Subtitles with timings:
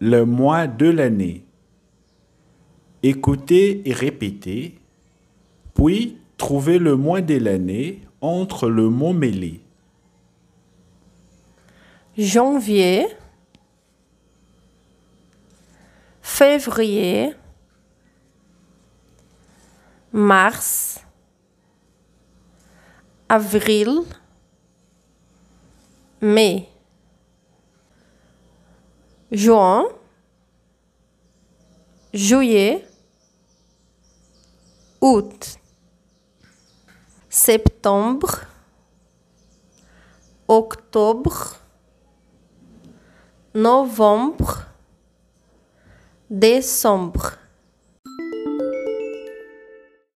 [0.00, 1.44] le mois de l'année.
[3.02, 4.78] Écoutez et répétez,
[5.74, 9.60] puis trouvez le mois de l'année entre le mot mêlé.
[12.20, 13.06] janvier,
[16.20, 17.34] février,
[20.12, 21.00] mars,
[23.28, 24.00] avril,
[26.20, 26.69] mai,
[29.30, 29.86] juin,
[32.12, 32.84] juillet,
[35.00, 35.58] août,
[37.28, 38.40] septembre,
[40.48, 41.56] octobre,
[43.54, 44.66] novembre,
[46.28, 47.39] décembre.